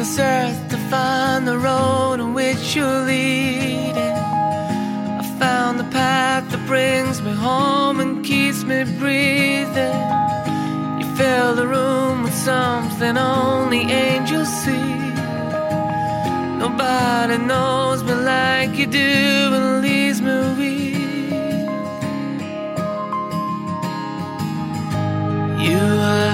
[0.00, 4.16] This earth to find the road on which you're leading.
[5.20, 10.00] I found the path that brings me home and keeps me breathing.
[11.00, 14.96] You fill the room with something only angels see.
[16.64, 19.18] Nobody knows me like you do
[19.58, 20.94] and leaves me weak.
[25.68, 26.29] You are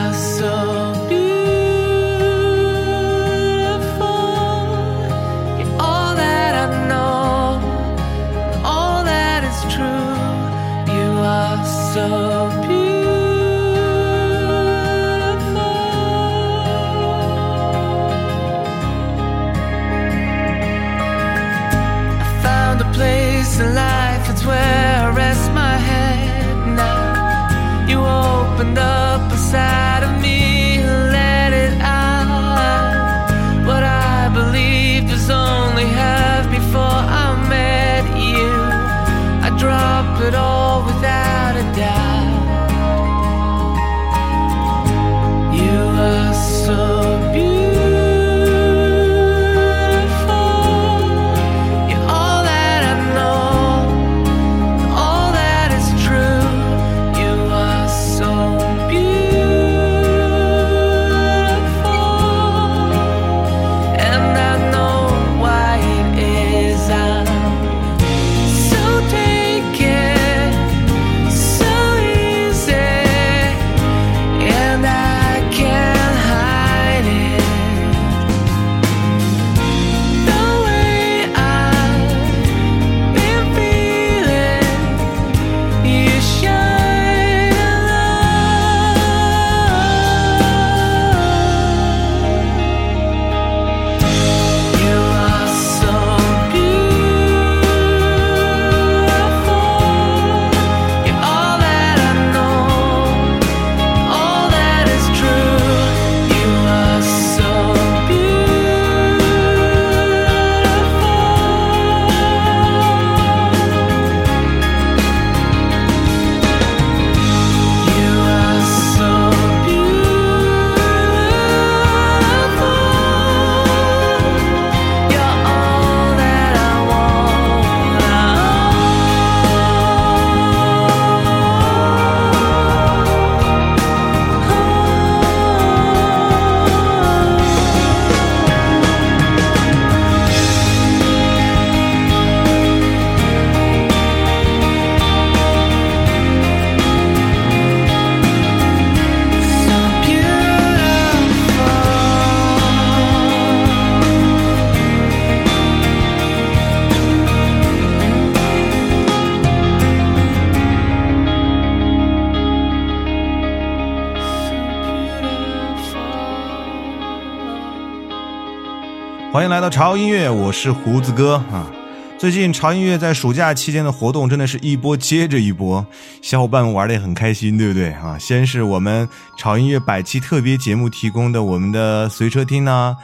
[169.37, 171.71] 欢迎来到潮音乐，我是胡子哥啊。
[172.19, 175.87] 最近潮音乐在暑假期间的活动真的是一波接着一波，
[176.23, 178.17] 小伙伴们玩的也很开心，对不对啊？
[178.19, 179.07] 先是我们
[179.37, 182.97] 潮音乐百期特别节目提供的我们的随车听呢，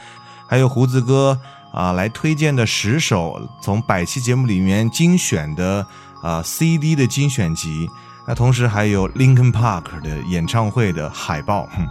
[0.49, 1.39] 还有胡子哥
[1.71, 5.85] 啊来推荐的十首从百期节目里面精选的
[6.23, 7.87] 啊 CD 的精选集，
[8.27, 11.69] 那同时还有 Linkin Park 的演唱会的海报。
[11.77, 11.87] 哼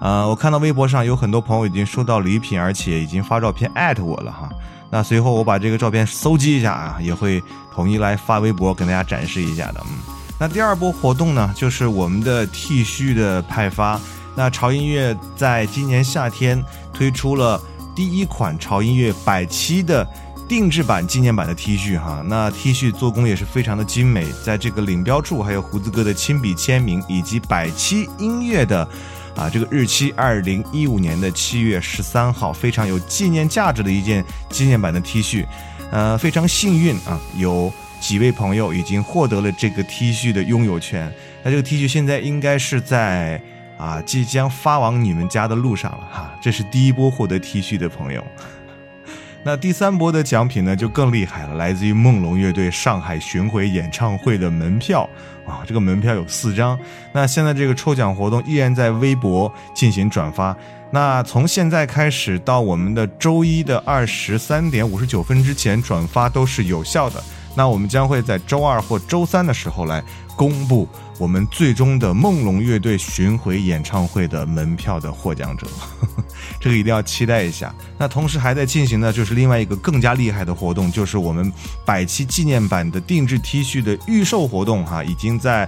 [0.00, 4.48] 呃，我看到微博上有很多朋友已经收到礼品，而且已经发照片艾特我了哈。
[4.90, 7.42] 那随后我把这个照片搜集一下啊，也会
[7.74, 9.80] 统一来发微博跟大家展示一下的。
[9.86, 9.96] 嗯，
[10.38, 14.00] 那第二波活动呢，就是我们的 T 恤的派发。
[14.34, 16.62] 那潮音乐在今年夏天
[16.92, 17.60] 推出了
[17.94, 20.06] 第一款潮音乐百期的
[20.46, 28.86] 定制版纪念版的 T 恤哈，那 T 恤做工也是非常的精美，在这个领标处还有胡子哥的亲笔签名，以及百期音乐的
[29.36, 35.46] 啊这个日期二零一五年的七月十三号，非常有纪念价值的一件纪念版的 T 恤，
[35.92, 41.12] 呃，非常幸运啊，有几位朋友已经获得了这个 T 恤的拥有权，
[41.44, 43.40] 那这个 T 恤现在应该是在。
[43.78, 48.24] 啊，即将发往你们家的路上了哈，这是第一波获得 T 恤的朋友。
[49.46, 55.08] 那第三波的奖品呢，就更厉害了，来自于梦龙乐队上海巡回演唱会的门票
[55.46, 56.76] 啊，这个门票有四张。
[57.12, 60.56] 那现在这个抽奖活动依然在微博进行转发，
[60.90, 67.22] 那从现在开始到我们的周一的二十三点五十九分之前转发都是有效的。
[67.54, 70.02] 那我们将会在周二或周三的时候来
[70.36, 70.86] 公布
[71.18, 75.66] 我们最终的梦龙乐队巡回演唱会的门票的获奖者，
[76.60, 77.74] 这个一定要期待一下。
[77.98, 81.50] 那同时还在进行的就是另外一个更加厉害的活动，就是我们
[81.86, 85.66] 百期纪念版的定制 T 恤的预售活动哈，已经在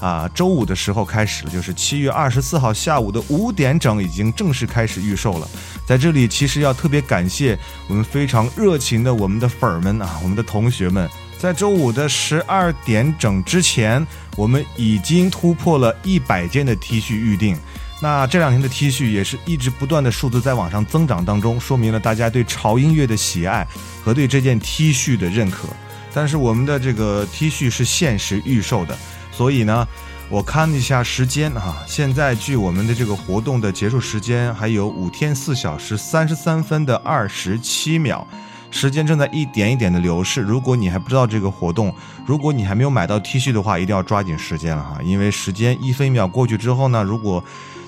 [0.00, 5.48] 啊周五的时候开始了，就是七月二十四号下午的五点整已经正式开始预售了。
[5.86, 7.56] 在这里其实要特别感谢
[7.88, 11.08] 我们非常热情的我们的粉儿们啊，我们的同学们。
[11.38, 14.04] 在周五的十二点整之前，
[14.36, 17.56] 我们已经突破了一百件的 T 恤预定。
[18.02, 23.66] 那这两天的 T 恤也是一直不断的数字在往上增长当中，说明了大家对潮音乐的喜爱
[24.04, 25.68] 和对这件 T 恤的认可。
[26.12, 28.98] 但是我们的这个 T 恤是限时预售的，
[29.30, 29.86] 所以呢，
[30.28, 38.26] 我看了一下时间啊，现在距我们的这个活动的结束时间还有五天四小时三十三分的二十七秒。
[38.70, 40.40] 时间正在一点一点的流逝。
[40.40, 41.94] 如果你还不知道这个活动，
[42.26, 47.42] 如果你还没有买到 T 恤的话，一定要抓紧时间了哈，因为时间一分一秒过去之后呢，如果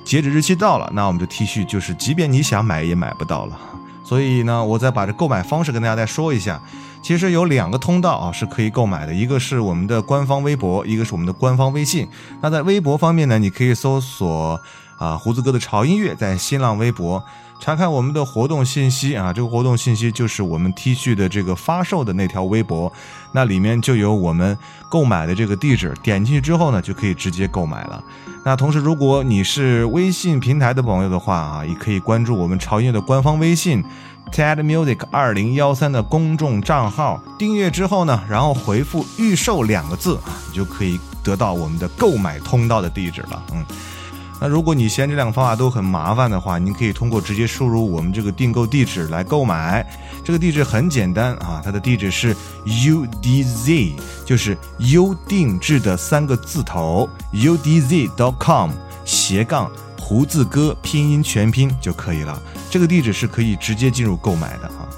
[0.05, 3.59] 截止日期到了，那我们的 T 恤就是，即便你想买也买不到了。
[4.03, 6.61] 所以呢，我再把这购买方式跟大家再说一下。
[7.03, 12.09] 其实有两个通道啊是可以购买的，一个是我们的官方微博，一个是我们的官方微信。
[12.41, 14.61] 那在微博方面呢，你可以搜索
[14.99, 17.23] 啊胡子哥的潮音乐，在新浪微博。
[17.61, 22.91] 查看我们的活动信息啊，这个活动信息就是我们 T 恤的这个发售的那条微博，
[23.33, 24.57] 那里面就有我们
[24.89, 28.03] 购买的这个地址，点进去之后呢，就可以直接购买了。
[28.45, 33.85] 那同时，如果你是微信平台的朋友的话啊，也可以关注我们潮音乐的官方微信
[34.33, 43.43] TED Music 二零幺三的公众账号，订阅之后呢，然后回复“预售”两个字啊，你就可以得到我们的购买通道的地址了。
[43.53, 43.63] 嗯。
[44.41, 49.87] 那如果你嫌这两个方法都很麻烦的话，您可以通过直接输入我们这个订购地址来购买。
[50.25, 52.35] 这个地址很简单啊，它的地址是
[52.87, 53.95] u d z，
[54.25, 58.71] 就是优定制的三个字头 u d z dot com
[59.05, 62.41] 斜杠胡子哥拼音全拼就可以了。
[62.71, 64.89] 这个地址是可以直接进入购买的啊。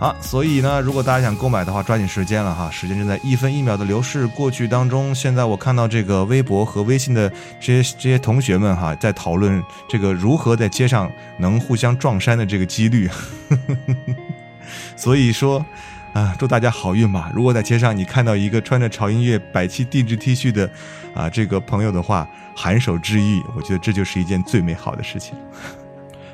[0.00, 5.12] 好，所以呢，如果大家想购买的话，抓紧时间了哈，时间正在一分一秒的流逝过去当中。
[5.12, 7.28] 现在我看到这个微博和微信的
[7.58, 11.10] 这些这些同学们哈，在讨论这个如何在街上
[11.40, 13.10] 能互相撞衫的这个几率。
[14.94, 15.66] 所以说，
[16.12, 17.32] 啊，祝大家好运吧！
[17.34, 20.70] 如果在街上你看到一个穿着潮音乐百期定制 T 恤的
[21.12, 25.34] 啊这个朋友的话，含手致意，我觉得这就是一件最美好的事情。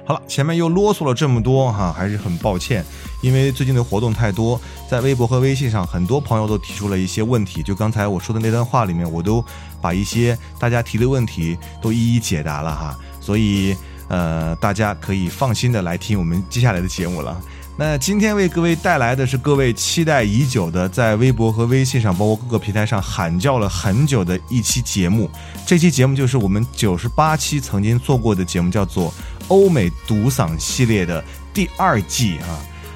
[0.06, 2.84] 好了，前面又啰嗦了这么多哈，还是很抱歉，
[3.23, 7.63] 因为最近的活动太多，在微博和微信上，很多朋友都提出了一些问题。
[7.63, 9.43] 就刚才我说的那段话里面，我都
[9.81, 13.75] 把一些大家提的问题都一一解答了哈，所以
[14.08, 17.41] 呃，大家可以放心的来听我们接下来的节目了。
[17.76, 25.28] 那今天为各位带来的是各位期待已久的，在微博和微信上，包括各个平台上喊叫了很久的一期节目。
[25.66, 29.12] 这期节目就是我们九十八期曾经做过的节目，叫做。
[29.48, 32.48] 欧美独嗓系列的第二季啊，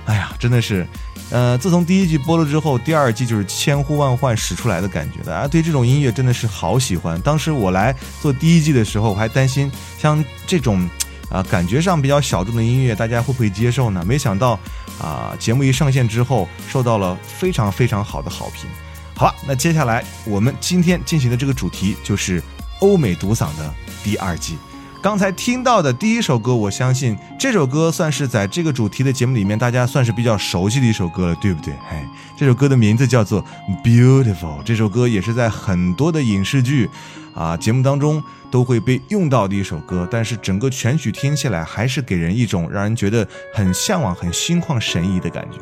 [0.06, 0.86] 哎呀，真的是，
[1.30, 5.46] 呃，自从第一季播了之后，第二季就是千呼万唤始出来的感觉的啊。
[5.46, 7.20] 对这种音乐真的是好喜欢。
[7.20, 10.88] 当时我来做第一季的时候，我还担心像这种
[11.30, 14.04] 啊感觉上比较小众的音乐，大家会不会接受呢？
[14.06, 14.58] 没想到
[15.00, 18.68] 啊，节目一上线之后，受到了非常非常好的好评。
[19.14, 22.42] 好了，那接下来我们今天进行的这个主题就是
[22.80, 24.56] 欧美独嗓的第二季。
[25.00, 31.72] 刚才听到的第一首歌，我相信这首歌算是在这个主题的节目里面，大家算是比较熟悉的一首歌了，对不对？
[31.88, 32.04] 哎，
[32.36, 33.42] 这首歌的名字叫做
[33.84, 36.90] 《Beautiful》，这首歌也是在很多的影视剧
[37.32, 45.58] 啊节目当中都会被用到的一首歌，但是整个全曲听起来还是给人一种让人觉得很向往、很心旷神怡的感觉。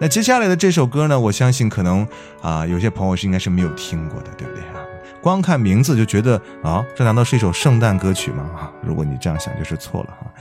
[0.00, 2.04] 那接下来的这首歌呢，我相信可能
[2.42, 4.79] 啊有些朋友是应该是没有听过的，对不对？
[5.22, 8.50] 光看名字就觉得啊，这难道是一首圣诞歌曲吗？
[8.56, 10.32] 啊，如果你这样想就是错了哈。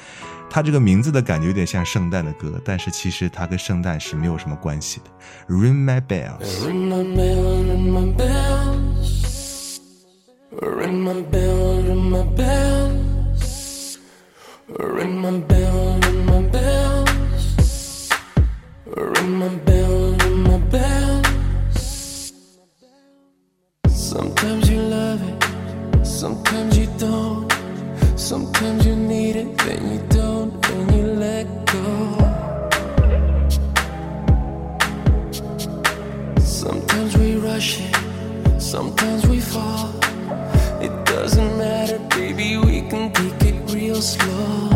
[0.50, 5.06] 它这个名字的感觉有点像圣诞的歌，但是其实它跟圣诞是没有什么关系的。
[5.54, 6.40] Ring my bell。
[6.66, 8.80] Ring my bell, ring my bell
[10.62, 13.98] Ring my bell, ring my bells.
[14.68, 18.10] Ring my bell, ring my bells.
[18.96, 21.19] Ring my bell, ring my bells.
[24.10, 27.48] Sometimes you love it, sometimes you don't.
[28.16, 31.86] Sometimes you need it, then you don't, and you let go.
[36.40, 37.96] Sometimes we rush it,
[38.60, 39.94] sometimes we fall.
[40.82, 44.69] It doesn't matter, baby, we can take it real slow.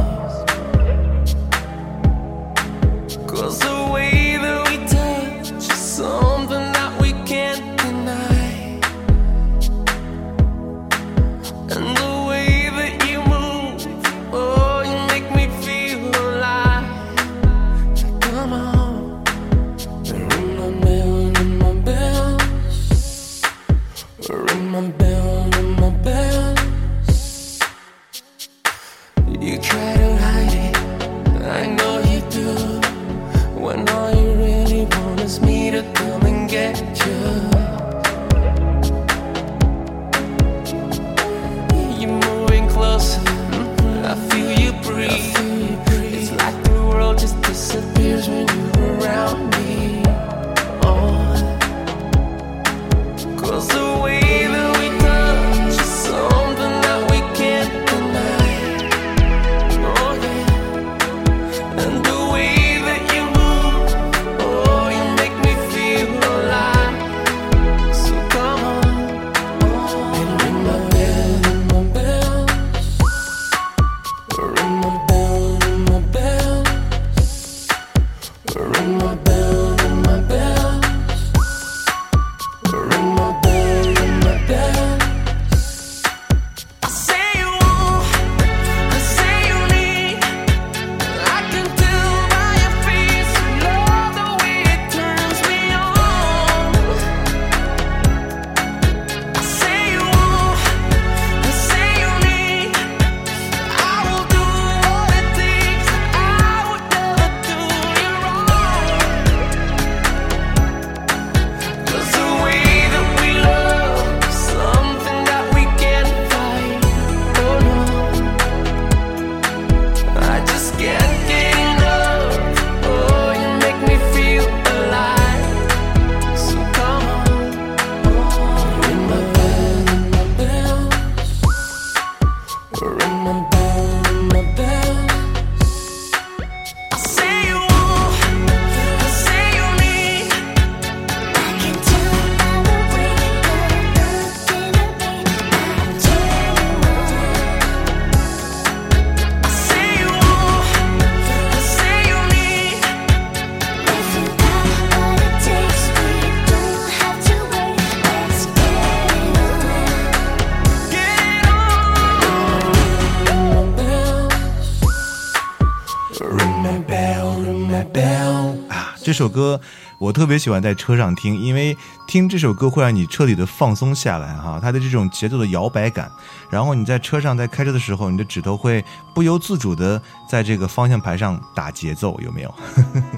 [169.13, 169.61] 这首歌
[169.99, 171.77] 我特别喜欢在车上听，因为
[172.07, 174.59] 听这首歌会让你彻底的放松下来哈。
[174.59, 176.11] 它的这种节奏的摇摆感，
[176.49, 182.51] 然后你在车上在开车的时候，你的指头会不由自主的在这个方向盘上打节奏，有没有？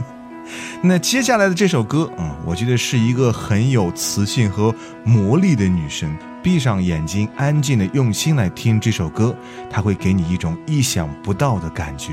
[0.84, 4.76] 那接下来的这首歌，嗯，我觉得是一个很有磁性和
[5.06, 6.14] 魔力的女生。
[6.44, 9.34] 闭上眼睛，安静的用心来听这首歌，
[9.72, 12.12] 它会给你一种意想不到的感觉。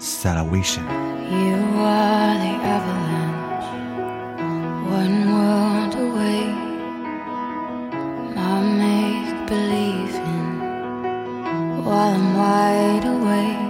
[0.00, 1.19] Salvation。
[1.30, 3.70] You are the avalanche,
[5.00, 6.44] one world away.
[8.34, 10.50] My make believing
[11.84, 13.68] while I'm wide awake.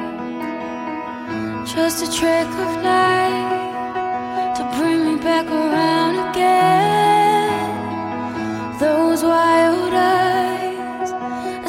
[1.67, 7.61] Just a trick of light to bring me back around again.
[8.81, 11.11] Those wild eyes,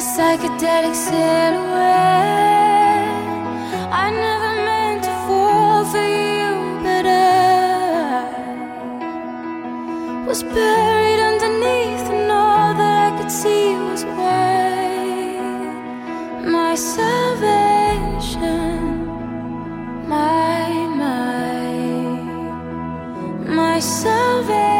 [0.00, 2.51] psychedelic silhouette.
[10.32, 15.36] Was buried underneath, and all that I could see was white.
[16.56, 17.58] My salvation,
[20.08, 20.72] my,
[21.02, 21.74] my,
[23.44, 24.71] my salvation,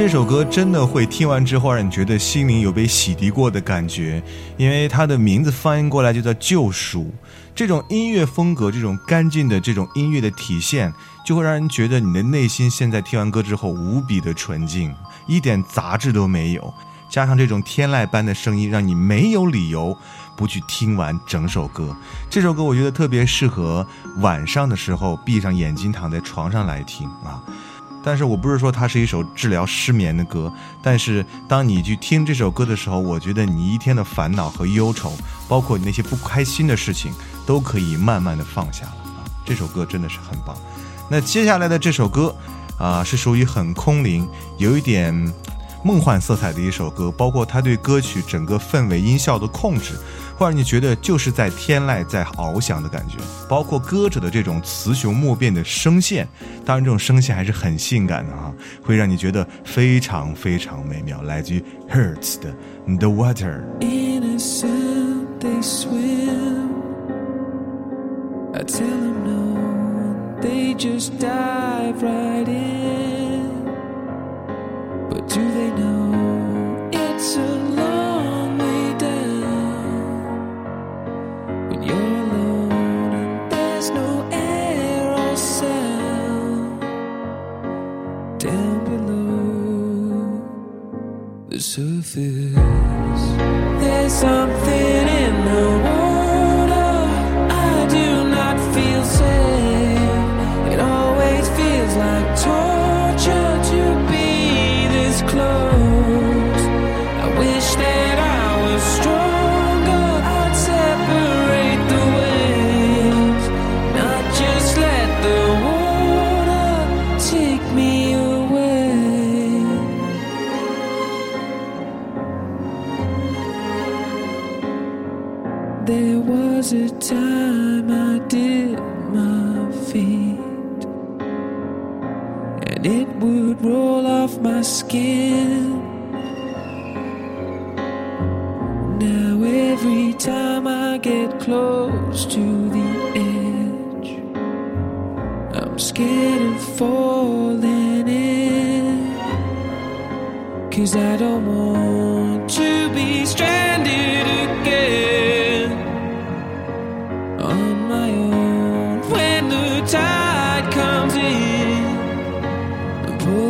[0.00, 4.22] 这首歌真的会听完之后让你觉得心灵有被洗涤过的感觉，
[4.56, 7.12] 因为它的名字翻译过来就叫救赎。
[7.54, 10.90] 这种音乐风格，这种干净的这种音乐的体现，
[11.26, 14.90] 就会让人觉得你的内心现在听完歌之后无比的纯净，
[15.26, 16.72] 一点杂质都没有。
[17.10, 19.94] 加上这种天籁般的声音，让你没有理由
[20.34, 21.94] 不去听完整首歌。
[22.30, 23.86] 这首歌我觉得特别适合
[24.20, 27.44] 晚上的时候闭上眼睛躺在床上来听啊。
[28.02, 35.12] 但是我不是说它是一首治疗失眠的歌，但是当你去听这首歌的时候，我觉得你一天的烦恼和忧愁，
[35.48, 37.12] 包括你那些不开心的事情，
[37.44, 39.24] 都可以慢慢的放下了啊。
[39.44, 40.56] 这首歌真的是很棒。
[41.08, 42.34] 那接下来的这首歌
[42.78, 45.14] 啊，是属于很空灵，有一点
[45.84, 49.98] 梦幻色彩的一首歌，包括他对歌曲整个氛围音效的控制，
[50.40, 56.26] 会让你觉得就是在天籁在翱翔的感觉，包括歌者的这种雌雄莫辨的声线，
[56.64, 58.50] 当然这种声线还是很性感的啊，
[58.82, 61.20] 会让你觉得非常非常美妙。
[61.20, 62.50] 来自于 Hertz 的
[62.98, 63.60] 《The Water》。
[63.80, 66.70] innocent they swim.
[68.54, 73.66] I tell them no, they just dive right in.
[75.10, 76.29] But do they know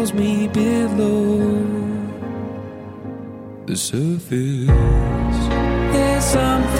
[0.01, 1.37] pulls me below
[3.67, 4.67] the surface.
[5.93, 6.80] There's something.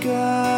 [0.00, 0.57] sky.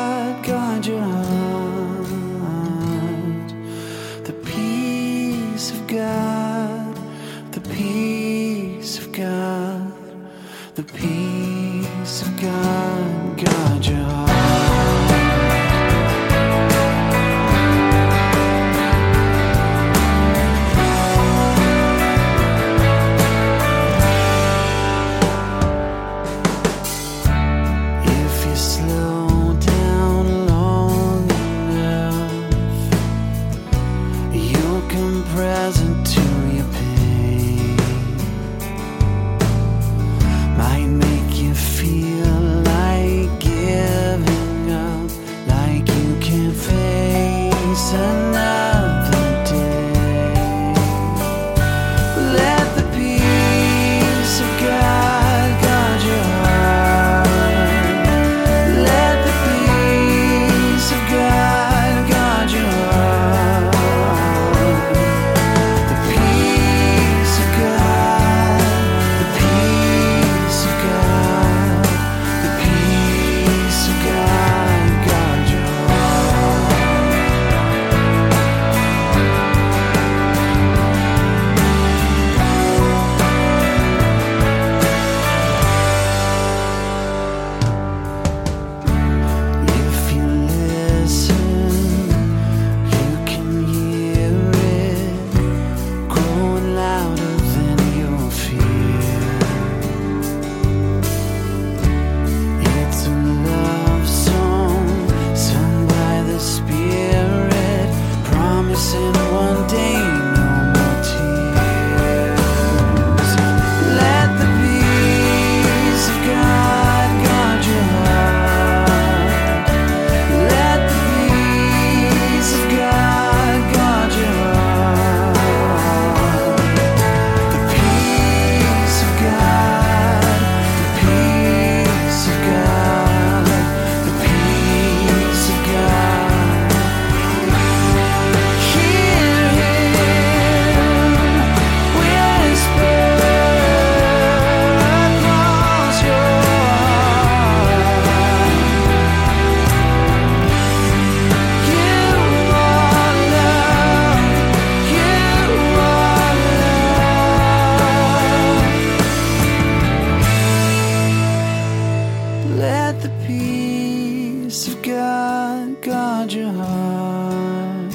[163.27, 167.95] peace of God guard your heart.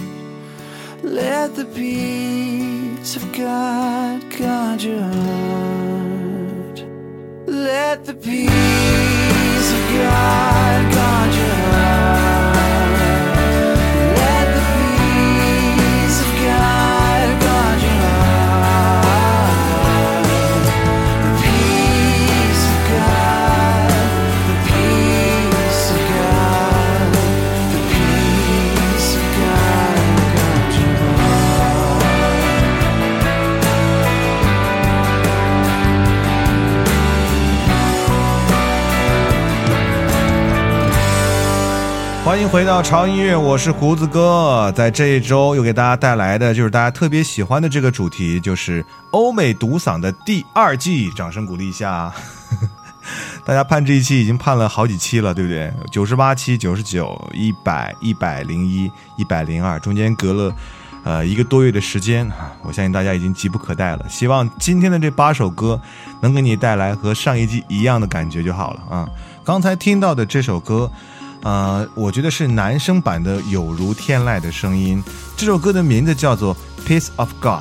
[1.04, 6.78] Let the peace of God guard your heart.
[7.48, 12.05] Let the peace of God guard your heart.
[42.36, 44.70] 欢迎回到潮音乐，我是胡子哥。
[44.76, 51.10] 在这一周又给大家带来的就是大家特别喜欢的这个主题，就是欧美独嗓的第二季。
[51.12, 52.12] 掌声鼓励一下！
[53.46, 55.72] 大家盼这一期已经盼了好几期了，对不对？
[55.90, 60.54] 九十八期、九十九、一百、一百零一、一百零二，中间隔了
[61.06, 62.52] 呃一个多月的时间啊！
[62.64, 64.06] 我相信大家已经急不可待了。
[64.10, 65.80] 希望今天的这八首歌
[66.20, 69.08] 能给你带来和上一季一样的感觉就好了啊！
[69.46, 70.92] 刚才听到的这首歌。
[71.46, 74.98] 呃，我觉得是男生版的《有如天籁的声音》。
[75.38, 76.56] 这首歌的名字叫做
[76.88, 77.52] 《Peace of God》，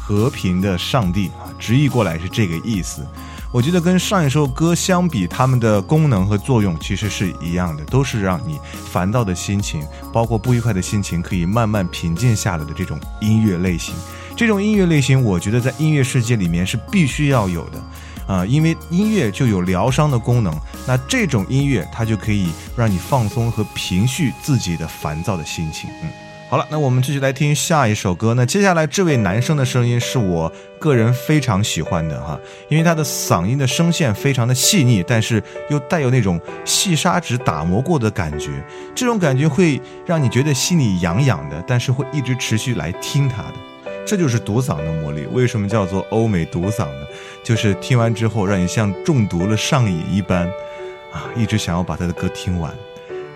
[0.00, 3.06] 和平的上帝啊，直译过来是这个意思。
[3.52, 8.58] 我觉得跟上一首歌相比，它们的功能和作用其实是一样的，都是让你
[8.90, 13.94] 烦躁的心情，包括不愉快的心情，可以慢慢平静下来的这种音乐类型。
[14.34, 17.78] 这种音乐类型，我觉得在音乐世界里面是必须要有的。
[18.26, 20.54] 啊、因为音乐就有疗伤的功能，
[20.86, 25.90] 那这种音乐它就可以让你放松和平绪自己的烦躁的心情。
[26.02, 26.08] 嗯，
[26.48, 28.34] 好了，那我们继续来听下一首歌。
[28.34, 38.50] 那接下来这位男生的声音是我个人非常喜欢的哈，因为他的嗓音的声线非常的细腻，但是又带有那种细砂纸打磨过的感觉，
[38.94, 43.54] 这种感觉会让你觉得心里痒痒的，但是会一直持续来听他的。
[44.04, 45.24] 这就是独嗓的魔力。
[45.32, 47.06] 为什么叫做欧美独嗓呢？
[47.42, 50.46] 就是听完之后让你像中毒了上瘾一般，
[51.12, 52.72] 啊，一直想要把他的歌听完。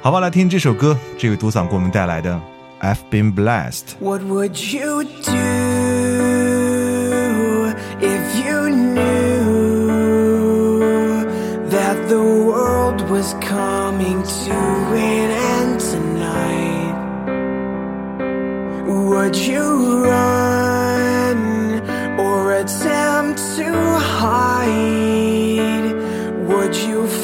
[0.01, 2.41] 好吧，来听这首歌，这位独嗓给我们带来的
[2.87, 3.81] 《I've Been Blessed》。
[3.99, 5.33] What would you do
[8.01, 8.46] if you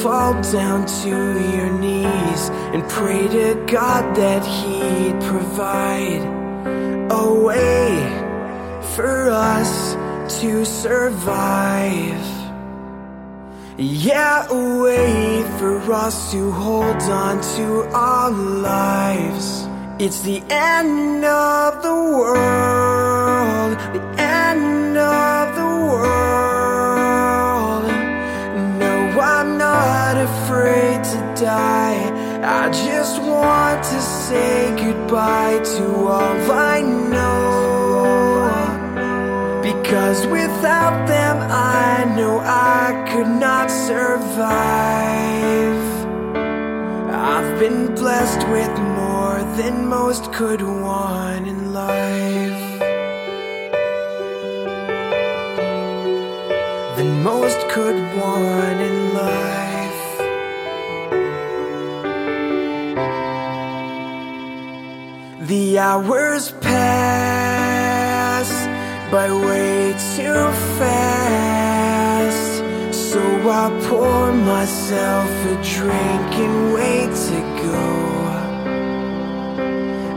[0.03, 6.23] fall down to your knees and pray to God that He'd provide
[7.09, 7.87] a way
[8.95, 9.93] for us
[10.41, 12.27] to survive?
[13.77, 19.69] Yeah, a way for us to hold on to our lives.
[19.99, 24.82] It's the end of the world, the end
[33.83, 37.43] to say goodbye to all I know.
[39.61, 44.23] Because without them, I know I could not survive.
[47.13, 52.79] I've been blessed with more than most could want in life.
[56.95, 59.62] Than most could want in life.
[65.53, 68.49] The hours pass
[69.11, 70.45] by way too
[70.79, 72.53] fast.
[73.11, 73.21] So
[73.61, 77.83] I pour myself a drink and wait to go.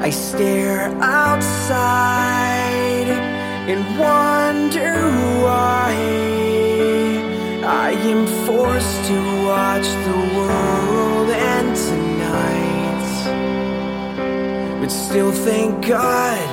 [0.07, 1.51] I stare outside
[3.71, 4.95] and wonder
[5.45, 5.93] why
[7.85, 10.76] I am forced to watch the world
[15.17, 16.49] still, thank God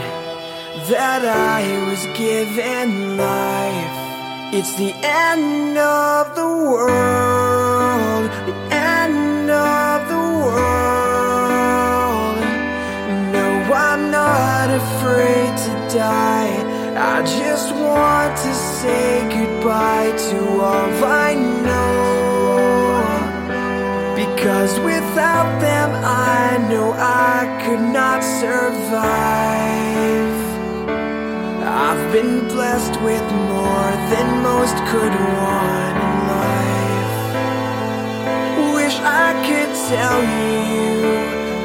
[0.88, 3.98] that I was given life.
[4.54, 12.40] It's the end of the world, the end of the world.
[13.36, 13.48] No,
[13.86, 16.56] I'm not afraid to die.
[16.96, 22.13] I just want to say goodbye to all I know.
[24.44, 28.76] Because without them, I know I could not survive.
[31.64, 37.24] I've been blessed with more than most could want in life.
[38.76, 41.08] Wish I could tell you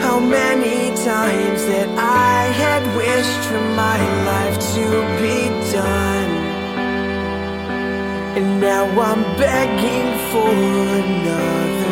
[0.00, 3.98] how many times that I had wished for my
[4.30, 4.84] life to
[5.18, 6.30] be done.
[8.38, 11.87] And now I'm begging for another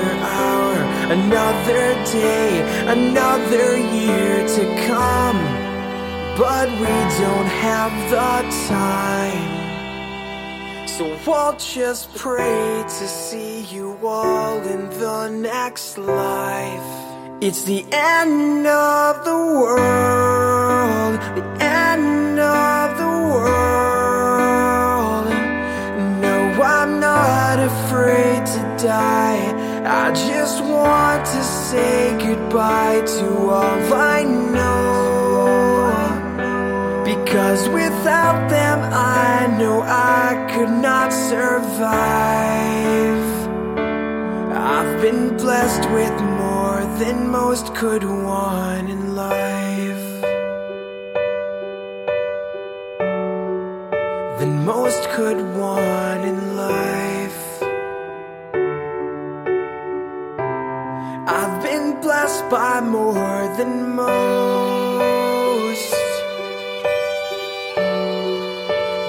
[1.10, 5.40] another day, another year to come.
[6.36, 9.56] But we don't have the time.
[10.86, 17.06] So I'll just pray to see you all in the next life.
[17.40, 23.66] It's the end of the world, the end of the world.
[26.22, 29.25] No, I'm not afraid to die.
[30.86, 34.76] Want to say goodbye to all I know.
[37.04, 42.06] Because without them, I know I could not survive.
[44.54, 50.06] I've been blessed with more than most could want in life.
[54.38, 56.95] Than most could want in life.
[62.50, 64.06] By more than most.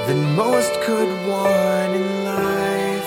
[0.08, 3.04] Than most could want in life.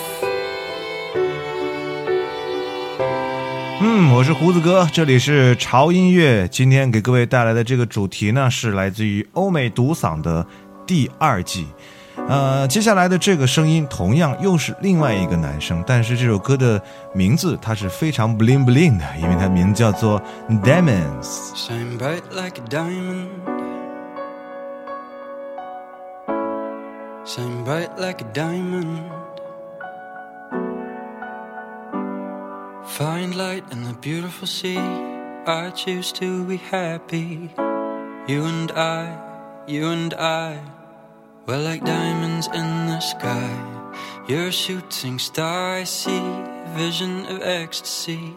[3.80, 6.46] 嗯，我是胡子哥，这里是潮音乐。
[6.46, 10.46] 今天给各位带来的这个主题呢，是来自于欧美独嗓的
[10.86, 11.66] 第二季。
[12.16, 16.80] 呃，接下来的这个声音同样又是另外一个男生，但是这首歌的
[17.12, 21.54] 名字它是非常 bling bling 的，因为它名字叫做 Diamonds。
[21.54, 23.28] Shine bright like a diamond.
[27.24, 29.04] Shine bright like a diamond.
[32.86, 34.80] Find light in the beautiful sea.
[35.46, 37.50] I choose to be happy.
[38.26, 39.16] You and I,
[39.66, 40.79] you and I.
[41.50, 43.50] We're like diamonds in the sky.
[44.28, 46.22] You're a shooting star, I see.
[46.76, 48.36] Vision of ecstasy.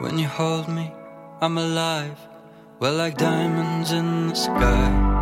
[0.00, 0.92] When you hold me,
[1.40, 2.18] I'm alive.
[2.78, 5.15] We're like diamonds in the sky.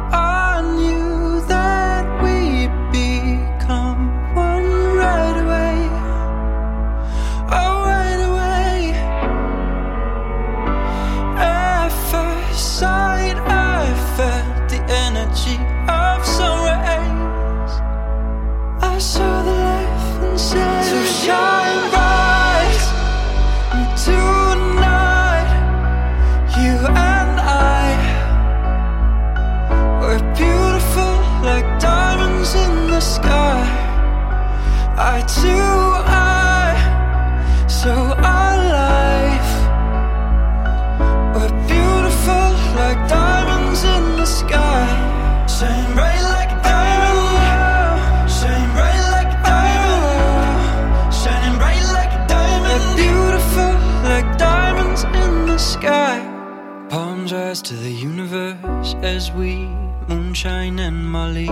[57.65, 59.65] To the universe as we
[60.07, 61.47] moonshine and Molly.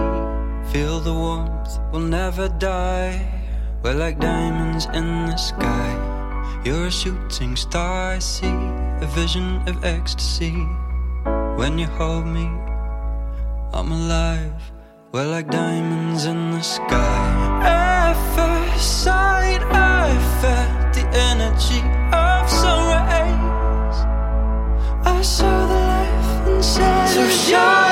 [0.70, 3.16] Feel the warmth, we'll never die.
[3.82, 5.90] We're like diamonds in the sky.
[6.66, 8.58] You're a shooting star, I see.
[9.00, 10.52] A vision of ecstasy.
[11.56, 12.44] When you hold me,
[13.72, 14.60] I'm alive.
[15.12, 17.62] We're like diamonds in the sky.
[17.64, 21.80] At first sight, I felt the energy
[22.12, 22.50] of
[26.62, 27.08] sunshine.
[27.08, 27.91] So shine.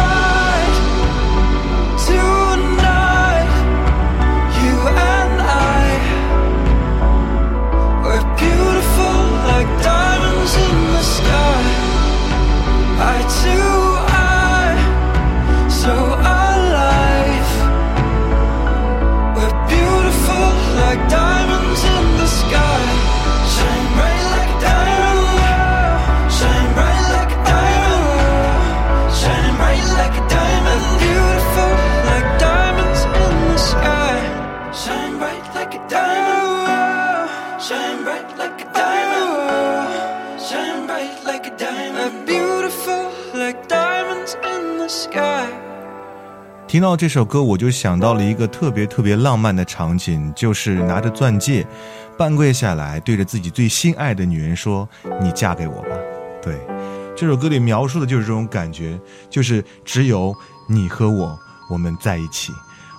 [46.71, 51.67] 听到这首歌，我就想到了一个特别特别浪漫的场景，就是拿着钻戒，
[52.17, 54.87] 半跪下来，对着自己最心爱的女人说
[55.21, 55.89] ：“你嫁给我吧。”
[56.41, 56.57] 对，
[57.13, 58.97] 这首歌里描述的就是这种感觉，
[59.29, 60.33] 就是只有
[60.65, 61.37] 你和我，
[61.69, 62.53] 我们在一起。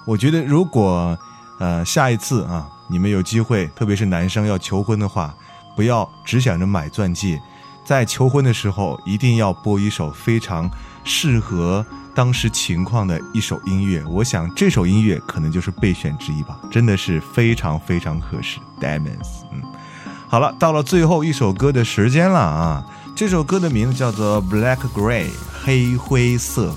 [0.07, 1.19] 我觉得，如果
[1.59, 5.35] 呃下一次啊，你们有机会，特别是男生要求婚的话，
[5.75, 7.41] 不要只想着买钻戒，
[7.87, 10.71] 在求婚的时候一定要播一首非常
[11.05, 11.83] 适合
[12.15, 14.03] 当时情况的一首音乐。
[14.05, 18.59] 我想这首音乐可能就是备选之一吧，真的是非常非常合适。
[18.81, 19.63] Diamonds，嗯，
[20.29, 22.85] 好了，到了最后一首歌的时间了啊！
[23.15, 25.27] 这首歌的名字叫做《Black Gray》，
[25.63, 26.75] 黑灰色。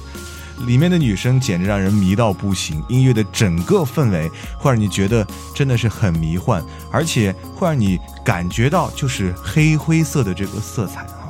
[0.66, 11.25] 里面的女生简直让人迷到不行，音乐的整个氛围会让你觉得真的是很迷幻，而且会让你感觉到就是黑灰色的这个色彩啊！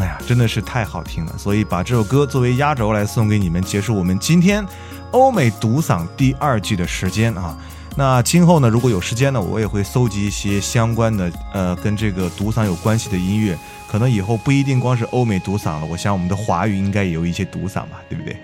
[0.00, 4.64] 哎呀，真的是太好听了，所以把这首歌作为压轴来送给你们，结束我们今天
[5.10, 7.54] 欧美独嗓第二季的时间啊！
[7.96, 13.58] 那今后呢，如果有时间呢，我也会搜集一些相关的呃跟这个独嗓有关系的音乐。
[13.86, 18.36] 可能以后不一定光是欧美独嗓了，我想我们的华语应该也有一些独嗓吧，对不对？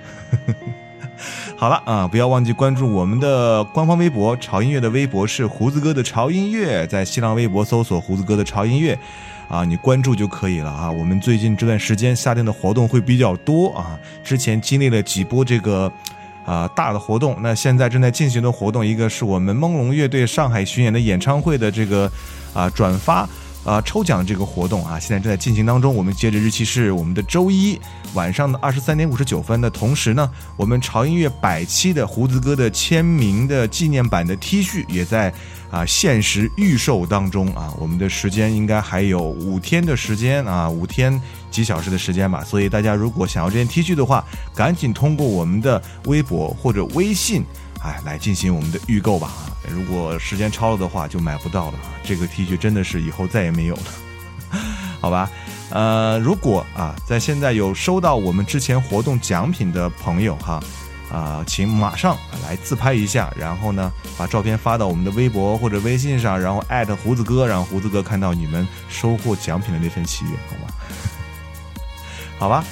[1.56, 8.98] 好了啊，不要忘记关注我们的官方微博“潮音乐”的微博是胡子哥的潮音乐，在新浪微博搜索胡子哥的潮音乐，
[9.48, 10.90] 啊，你关注就可以了啊。
[10.90, 15.92] 我们最近这段时间夏天的活动会比较多啊，之前经历了几波这个。
[16.46, 22.08] 啊、大的活动，那现在正在进行的活动，一个是我们朦胧乐队上海巡演的演唱会的这个
[22.54, 23.28] 啊、转发
[23.64, 25.92] 啊、抽奖这个活动啊，现在正在进行当中。
[25.92, 27.76] 我们截止日期是我们的周一
[28.14, 35.34] 晚上的二十三点五十九分的同时呢，我们潮音乐百期的胡子哥的签名的纪念版的 T 恤也在
[35.70, 42.44] 啊限时预售当中啊，我们的时间应该还有五天的时间啊，五天几小时的时间吧。
[42.44, 47.44] 所以大家如果想要这件 T 恤的话，赶紧通过我们的微博或者微信，
[47.82, 49.26] 哎，来进行我们的预购吧。
[49.28, 51.78] 啊，如果时间超了的话，就买不到了。
[52.04, 53.82] 这个 T 恤真的是以后再也没有了，
[55.00, 55.30] 好吧？
[55.70, 60.62] 呃，如果啊，在现在有收到我们之前活动奖品的朋友哈。
[61.10, 70.74] 啊、请马上来自拍一下，然后呢，把照片发到我们的微博或者微信上，然后艾特胡子哥，让胡子哥看到你们收获奖品的那份喜悦，好吗？
[72.38, 72.64] 好吧，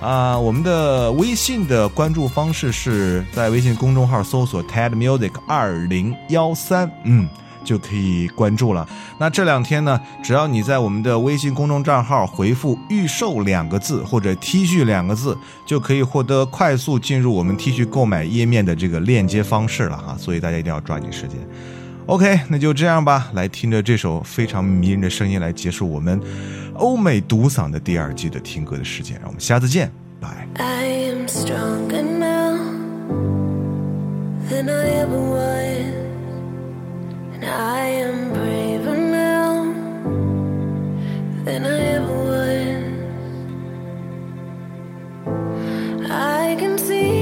[0.00, 7.28] 啊、我们的微信的关注方式是在微信公众号搜索 TED Music 二零幺三，嗯。
[7.64, 8.88] 就可以关注了。
[9.18, 15.36] 那这两天呢，只要你在我们的微信公众账号回复“预售”两个字或者 “T 恤”两个字，
[15.66, 20.16] 就可以获得快速进入我们 T 恤购买页面的这个链接方式了哈。
[20.18, 21.38] 所以大家一定要抓紧时间。
[22.06, 26.20] OK，那就这样吧，来听着这首非常迷人的声音来结束我们
[26.74, 29.16] 欧美独嗓的第二季的听歌的时间。
[29.20, 29.88] 让我们下次见，
[30.20, 30.48] 拜。
[30.56, 32.58] I am stronger now
[34.50, 36.11] than I ever was,
[37.44, 39.64] I am braver now
[41.44, 42.84] than I ever was.
[46.10, 47.21] I can see